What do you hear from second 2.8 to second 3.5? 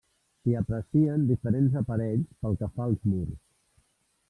als murs.